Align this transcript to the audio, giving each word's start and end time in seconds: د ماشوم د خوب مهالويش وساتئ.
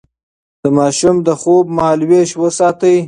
د 0.61 0.63
ماشوم 0.77 1.15
د 1.27 1.29
خوب 1.41 1.65
مهالويش 1.77 2.29
وساتئ. 2.41 2.97